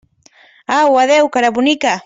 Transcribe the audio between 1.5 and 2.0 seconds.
bonica!